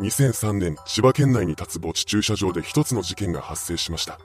[0.00, 4.18] 2003年、千葉県内に立つ墓地駐車場で一つの事件が発生しました。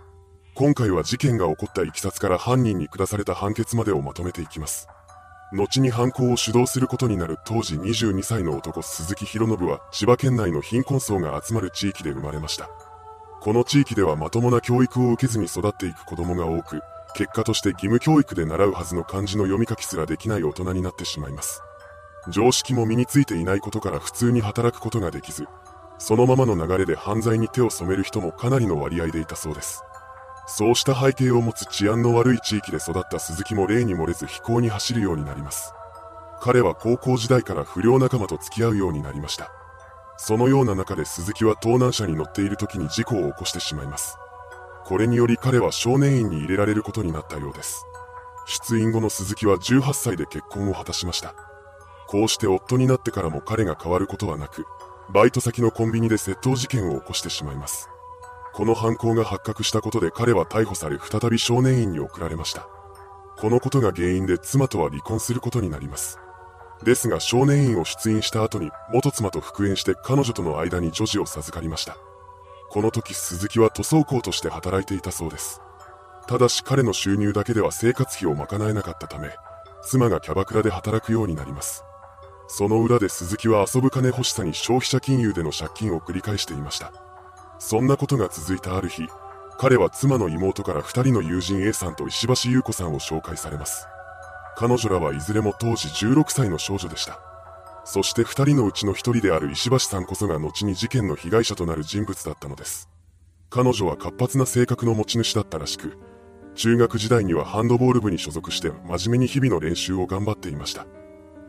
[0.53, 4.87] 今回は事件が起こった経緯から犯人に下された判決までをまとめていきます。
[5.51, 12.69] 後に犯行を主導することになる当時22歳の男鈴木博信は千葉県内の貧困層が集まる地域で生まれました。
[13.41, 16.79] この地域ではまともな教育を受けずに育っていく子供が多く、
[17.15, 21.61] 結果として義務教育で習うはずの漢字の読み書きすらできない大人になってしまいます。
[22.29, 25.47] 常識も身についていないことから普通に働くことができず、
[25.97, 29.83] そのままの流れで犯罪に手を染める人もかなりの割合でいたそうです。
[30.47, 35.73] そうした背景を持つ治安の悪い地域で育った鈴木も例に漏れず飛行に走るようになります。
[36.41, 39.51] 彼は高校時代から不良仲間と付き合うようになりました。
[40.17, 44.17] そのような中で鈴木は盗難車に乗っている時に事故を起こしてしまいます。
[44.85, 47.85] これにより彼は少年院に入れられることになったようです。
[48.45, 51.33] 出院後の鈴木は18歳で結婚を果たしました。
[52.07, 54.65] こうして夫になってからも彼が変わることはなく、
[55.13, 57.89] バイト先のコンビニで窃盗事件を起こしてしまいます。
[58.53, 62.67] この犯行が発覚したことで彼は逮捕され再び少年院に送られました。
[63.37, 66.19] このことが原因で妻とは離婚することになります。
[66.83, 71.97] ですが少年院を出院した後に元妻と復縁して彼女との間に女児を授かりました。
[72.69, 75.61] この時鈴木は塗装工として働いていたそうです。
[76.27, 79.29] ただし彼の収入だけでは生活費を賄えなかったため、
[79.83, 81.83] 妻がキャバクラで働くようになります。
[82.47, 86.91] その裏で鈴木は遊ぶ金欲しさに消費者金融での借金を繰り返していました。
[87.59, 89.07] そんなことが続いたある日、
[89.57, 93.87] 彼は妻の妹から2人の友人 A さんと石橋優子さんを紹介されます。
[94.57, 97.19] 彼女らはいずれも当時16歳の少女でした。
[97.83, 102.89] そして2人のうちの1人である石橋さんこそが後に事件の被害者となる人物だったのです。
[103.49, 105.97] 彼女は活発な性格の持ち主だったらしく、
[106.55, 110.85] 中学時代にはハンドボール部に所属して真面目に日々の練習を頑張っていました。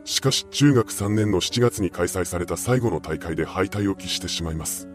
[0.07, 4.89] しかし中学3年の7月に開催された最後の大会で敗退を喫してしまいます。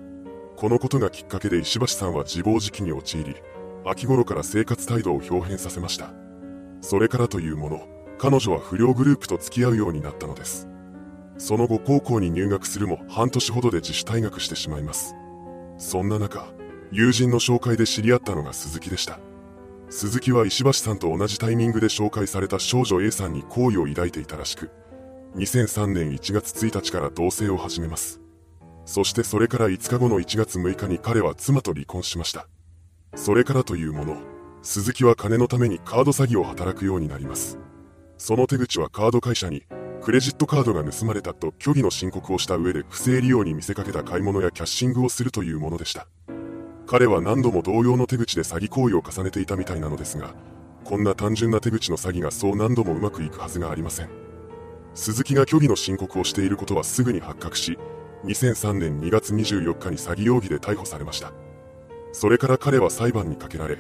[0.56, 3.36] このことがきっかけで石橋さんは自暴自棄に陥り、
[3.86, 6.14] 秋頃から生活態度を表変させました。
[6.80, 7.88] それからというもの、
[8.20, 10.70] 彼女は不良グループと付き合うようになったのです。
[11.38, 15.14] その後高校に入学するも半年ほどで自主退学してしまいます。
[15.78, 16.48] そんな中、
[16.90, 19.20] 友人の紹介で知り合ったのが鈴木でした。
[19.90, 24.70] 鈴木は石橋さんと同じタイミングで紹介された少女 A さんに好意を抱いていたらしく、
[25.36, 28.20] 2003年1月1日から同棲を始めます。
[28.86, 32.48] そしてそれから5日後の1月6日に彼は妻と離婚しました。
[33.16, 34.18] それからというもの、
[34.62, 37.58] 鈴木は金のためにカード詐欺を働くようになります。
[38.18, 39.64] その手口はカード会社に、
[40.02, 46.08] クレジットカードが盗まれたと虚偽の申告をした上で不正利用に見せかけた買い物やキャッシングをするというものでした。
[46.88, 50.34] 彼は何度も同様の手口で詐欺行為を重ねていたみたいなのですが、
[50.84, 54.31] こんな単純な手口の詐欺がそう何度もうまくいくはずがありません。
[54.94, 57.78] 鈴木が虚偽の申告をしていることはすぐに発覚し、
[58.26, 61.32] 2003年2月24日に詐欺容疑で逮捕されました。
[62.12, 63.80] それから彼は裁判にかけられ、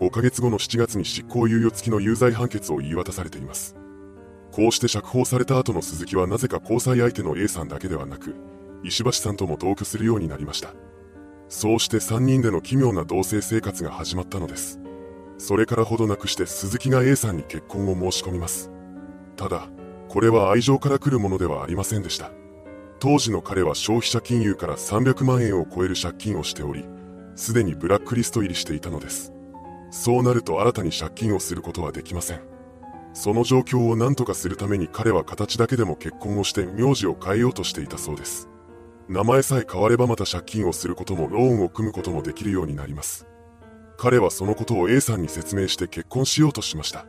[0.00, 3.76] 5ヶ月後の7月に執行猶予付きの有罪判決を言い渡されています。
[4.52, 8.34] こうして釈放された後の鈴木はなぜか交際相手の A さんだけではなく、
[8.82, 10.74] 石橋さんとも同居するようになりました。
[11.48, 14.80] そうして3人での奇妙な同棲生活が始まったのです。
[15.38, 18.70] それからほどなくして鈴木が A さんに結婚を申し込みます。
[19.36, 19.68] ただ、
[20.10, 22.32] これは愛情から来るものではありませんでした。
[22.98, 26.84] 当時の彼は消費者金融から300万円を超える借金をしており、
[27.36, 29.32] すでにブラックリスト入りしていたのです。
[29.92, 32.40] そうなると新たに借金をすることはできません。
[33.12, 38.48] その状況を何とかするために彼は形だけでも結婚をして名字を変えようとしていたそうです。
[39.08, 43.28] 名前さえ変わればまた借金をすることもローンを組むこともできるようになります。
[43.96, 47.06] 彼はそのことを A さんに説明して結婚しようとしました。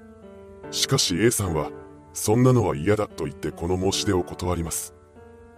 [0.69, 1.71] しかし A さんは、
[2.13, 4.93] そんなのは嫌だと言ってこの申し出を断ります。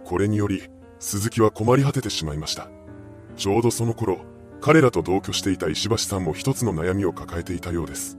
[0.04, 0.62] これにより、
[0.98, 2.68] 鈴木は困り果ててしまいました。
[3.36, 4.18] ちょうどその頃、
[4.60, 8.18] 彼らと同居していた石橋さんも一つの悩みを抱えていたようです。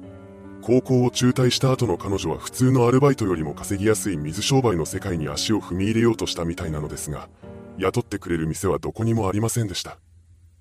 [0.61, 7.29] 高校を中退した後の彼女は普通のアルバイトよりも稼ぎやすい水商売の世界に足を踏み入れようとしたみたいなのですが、
[7.77, 9.97] 雇ってくれる店はどこにもありませんでした。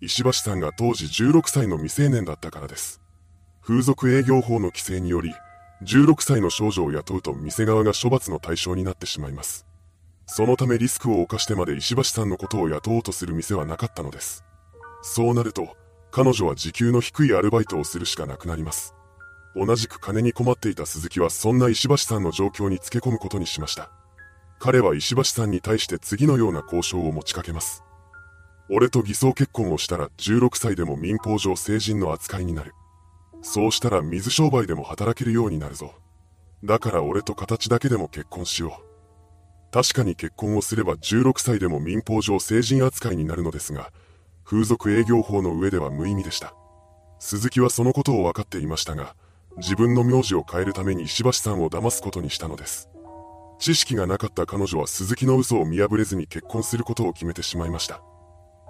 [0.00, 3.00] 石橋さんが当時16歳の未成年だったからです。
[3.62, 5.32] 風俗営業法の規制により、
[5.84, 9.66] 16歳の少女を雇うと店側が処罰の対象になってしまいます。
[10.26, 14.44] そのためリスクを冒してまで石橋さんのことを雇おうとする店はなかったのです。
[15.02, 15.76] そうなると、
[16.10, 18.94] 彼女は時給の低いアルバイトをするしかなくなります。
[19.54, 23.90] 同じく金に困っていた鈴木はそんな石橋さんの状況につけ込むことにしました。
[24.58, 27.84] 彼は石橋さんに対して次のような交渉を持ちかけます。
[28.70, 32.72] 俺と偽装結婚をしたら16歳でも民法上成人の扱いになる。
[33.46, 35.93] そうしたら水商売でも働けるようになるぞ。
[36.64, 39.70] だから俺と形だけでも結婚しよう。
[39.70, 43.93] 確かに結婚をすれば16歳でも民法上成人扱いになるのですが、
[44.44, 46.55] 風俗営業法の上では無意味でした。
[47.19, 49.14] 鈴木はそのことを分かっていましたが、
[49.58, 52.88] 自分の名字を変えるために石橋さんを騙すことにしたのです。
[53.58, 58.00] 知識がなかった彼女は鈴木の嘘を見破れずに結婚することを決めてしまいました。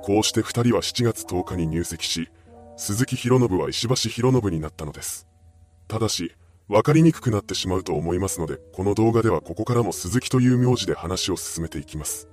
[0.03, 2.29] こうして二人は7月10日に入籍し、
[2.77, 5.27] 鈴木博信は石橋博信になったのです。
[5.87, 6.35] ただし、
[6.69, 12.29] 分かりにくくなってしまうと思いますので、この動画ではここからも鈴木という名字で話を進めていきます。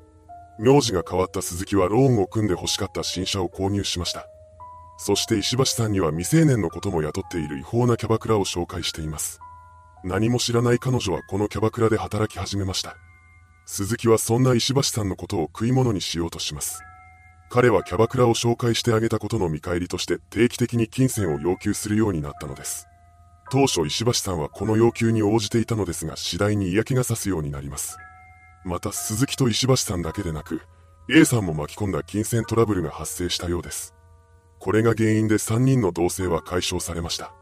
[0.58, 4.28] 名字が変わった鈴木はローンを組んで欲しかった新車を購入しました。
[4.98, 9.40] そして石橋さんには未成年のことも雇っている違法なキャバクラを紹介しています。
[10.04, 12.98] 何も知らない彼女はこのキャバクラで働き始めました。
[13.66, 16.82] 鈴木はそんな石橋さんのことを食い物にしようとします。
[17.54, 22.88] 彼はキャバクラを紹介してあげたことの見返りとして定期的に金銭を要求するようになったのです。
[23.52, 27.98] 当初石橋さんはこの要求に応じていたのですが次第に嫌気がさすようになります。
[28.64, 30.62] また鈴木と石橋さんだけでなく
[31.10, 33.94] A さんも巻き込んだ金銭トラブルが発生したようです。
[34.60, 37.34] これが原因で3人の同棲は解消されました。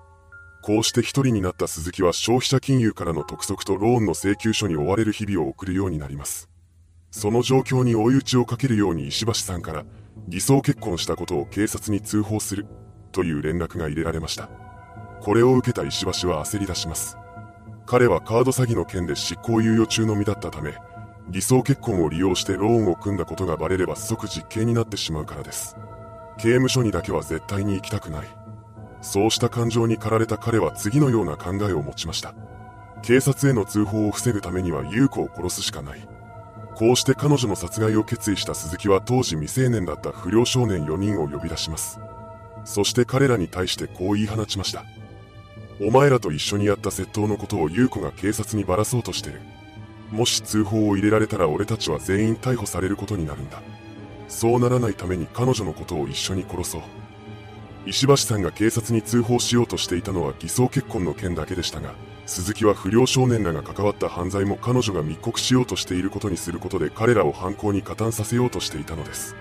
[0.63, 6.48] こうして一人になった鈴木は消費者金融からの督促とローンの請求書に追われる日々を送るようになります。
[7.11, 9.85] その状況に追い打ちをかけるように石橋さんから
[10.27, 12.67] 偽装結婚したことを警察に通報する
[13.11, 14.49] という連絡が入れられました。
[15.21, 17.17] これを受けた石橋は焦り出します。
[17.85, 20.75] 彼はカード詐欺の件で執行猶予中の身だったため、
[21.29, 25.75] 偽装結婚を利用してローンを組んだことがバレれば即実刑になってしまうからです。
[26.37, 28.27] 刑務所にだけは絶対に行きたくない。
[29.01, 32.35] そうした感情に駆られた彼は次のような考えを持ちました。
[33.01, 36.18] 警察への通報を防ぐためには優子を殺すしかない。
[36.79, 41.99] こうして彼女の殺害を決意した鈴木は当時未成年だった不良少年4人を呼び出します。
[42.63, 44.85] そして彼らに対してこう言い放ちました。
[45.81, 49.41] お前らと一緒にやった窃盗のことを優子が警察にばらそうとしてる。
[50.09, 53.61] もし通報を入れられたら俺たちは全員逮捕されることになるんだ。
[54.29, 56.81] そうならないために彼女のことを一緒に殺そう。
[57.87, 61.93] 石橋さんが警察に通報しようとしていたのは偽装結婚の件だけでしたが、
[62.29, 69.35] 鈴木は不良少年らが関わった犯罪も彼女が密告しようとしていることにすることで彼らを犯行に加担させようとしていたのです。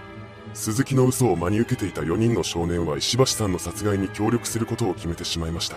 [0.55, 5.77] 鈴木の嘘を真に受けていた4人の少年は石橋さんの殺害に協力することを決めてしまいました。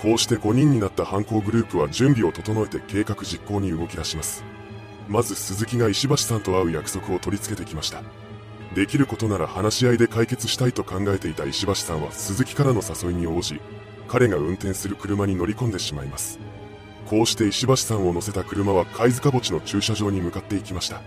[0.00, 4.42] こうして5人になった犯行グループは準備を整えて計画実行に動き出します。
[5.08, 8.02] まず鈴木が石橋さんと会う約束を取り付けてきました。
[8.74, 13.60] できることなら話し合いで解決したいと考えていた石橋さんは鈴木からの誘いに応じ、
[14.12, 16.38] 彼が運転する車に乗り込んでしまいます。
[17.06, 21.00] こうして石橋さんを乗せた車は貝塚墓地の駐車場に向かっていきました。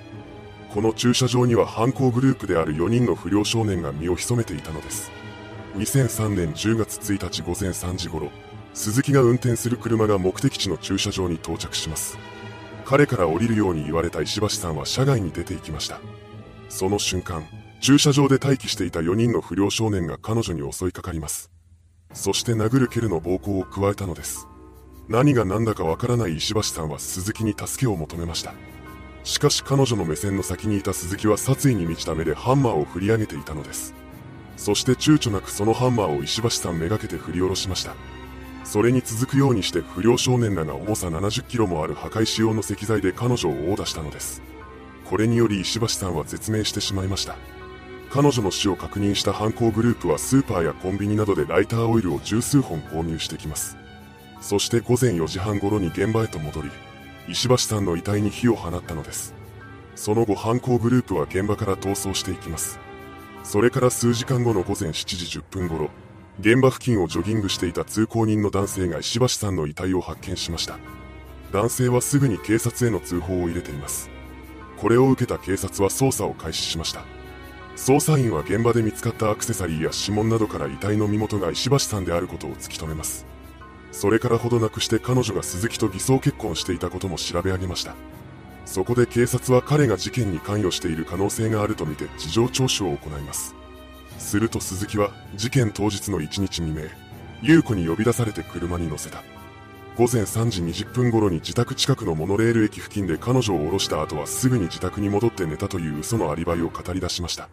[0.74, 5.12] この駐車場には犯行グループである4人の不良少年が身を潜めていたのです。
[5.76, 8.32] 2003年10月1日午前3時頃、
[8.74, 12.18] 鈴木が運転する車が目的地の駐車場に到着します。
[12.86, 16.02] 彼から降りるように言われた石橋さんは車外に出て行きました。
[16.70, 17.46] その瞬間、
[17.82, 21.55] 駐車場で待機していた4人の不良少年が彼女に襲いかかります。
[22.16, 24.48] そして殴る蹴るの暴行を加えたのです。
[25.10, 28.54] 何が何だかわからない石橋さんは鈴木に助けを求めました。
[29.26, 33.94] しかし彼女の目線の先にいた鈴木は殺意に満ちた目でハンマーを振り上げていたのです。
[34.56, 37.94] そして躊躇なくそのハンマーを石橋さんめがけて振り下ろしました。
[38.64, 44.42] それに続くようにして不良少年らが重さ70キロもある破壊仕様の石材で彼女を殴打したのです。
[45.04, 47.36] これにより石橋さんは絶命してしまいました。
[48.16, 53.76] 彼女の死を確認した犯行グループはスーパーやコンビニなどでライターオイルを十数本購入してきます。
[54.40, 56.72] そして午前4時半頃に現場へと戻り、
[57.28, 59.34] 石橋さんの遺体に火を放ったのです。
[59.98, 62.80] その後犯行グループは現場から逃走していきます。
[63.44, 65.90] それから数時間後の午前7時10分頃、
[66.40, 70.80] 現場付近をジョギングしていた通行人の男性が石橋さんの遺体を発見しました。
[71.52, 74.10] 男性はすぐに警察への通報を入れています。
[74.78, 77.04] これを受けた警察は捜査を開始しました。
[77.76, 83.26] 捜査員は現場で見つかったアクセサリーや指紋などから遺体の身元が石橋さんであることを突き止めます。
[83.92, 87.96] それからほどなくして彼女が鈴木と偽装結婚していたことも調べ上げました。
[88.66, 93.56] そこで警察は彼が事件に関与している可能性があるとみて事情聴取を行います。
[94.18, 96.84] すると鈴木は事件当日の1日未明、
[97.42, 99.22] 優子に呼び出されて車に乗せた。
[99.98, 107.48] 午前3時20分頃に自宅近くのモノレール駅付近で彼女を降ろした後はすぐに自宅に戻って寝たという嘘のアリバイを語り出しました。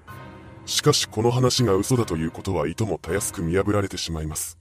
[0.67, 4.59] しかしこの話が嘘だということはいともたやすく見破られてしまいます。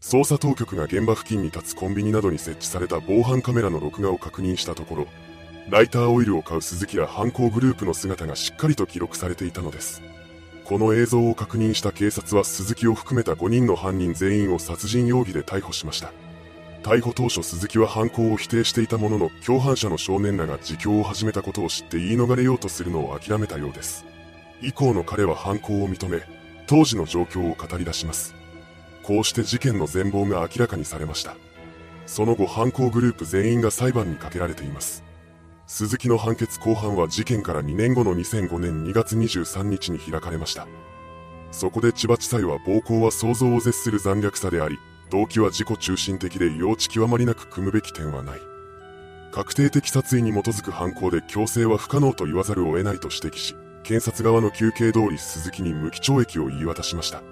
[0.00, 5.06] 捜査当局が現場付近に立つコンビニなどに設置された防犯カメラの録画を確認したところ、
[5.68, 10.00] ライターオイルを買う鈴木や犯行グループの姿がしっかりと記録されていたのです。
[10.64, 16.14] この映像を確認した警察は鈴木を含めた5人の犯人全員を殺人容疑で逮捕しました。
[16.82, 24.06] 逮捕当初鈴木は犯行を否定していたものの共犯者の少年らが自供を始めたことを知って言い逃れようとするのを諦めたようです。
[24.62, 26.22] 以降の彼は犯行を認め
[26.66, 28.34] 当時の状況を語り出します。
[29.02, 31.36] こうして事件の全貌が明らかにされました。
[32.06, 35.04] その後犯行グループ全員が裁判にかけられています。
[35.66, 40.66] 鈴木の判決公判は事件から2年後の2005年2月23日に開かれました。
[41.52, 44.78] そこで千葉地裁は暴行は想像を絶する残虐さであり
[45.10, 48.40] 動機は自己中心的で幼稚極まりなく組むべき点はない。
[49.32, 57.22] 確定的殺意に基づく犯行で強制は不可能と言わざるを得ないと指摘し検察側の求刑通り鈴木に無期懲役を言い渡しました。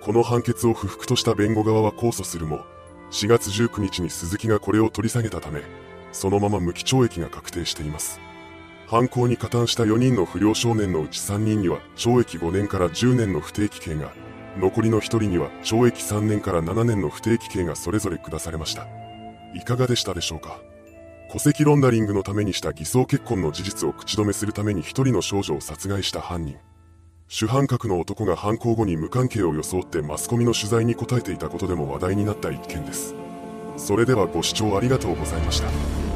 [0.00, 2.64] この判決を不服とした弁護側は控訴するも
[3.10, 5.62] 4月19日に鈴木がこれを取り下げたため
[6.12, 8.20] そのまま無期懲役が確定しています。
[8.86, 14.12] 犯行に加担した4人の不良少年のうち3人には懲役5年から10年の不定期刑が
[14.58, 18.86] 残りの1人には懲役3年から7年の不定期刑がそれぞれ下されました。
[19.54, 20.58] いかがでしたでしょうか？
[21.32, 26.56] 戸籍ロンダリングのためにした偽装結婚の事実を口止めするために一人の少女を殺害した犯人。
[27.28, 33.14] 主犯格の男が犯行後に無関係を装ってマスコミの取材に答えていたことでも話題になった一件です。
[33.76, 36.07] それではご視聴ありがとうございました。